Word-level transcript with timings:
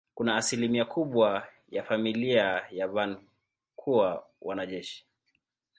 Kuna 0.15 0.35
asilimia 0.35 0.85
kubwa 0.85 1.47
ya 1.69 1.83
familia 1.83 2.63
ya 2.71 2.87
Van 2.87 3.17
kuwa 3.75 4.25
wanajeshi. 4.41 5.05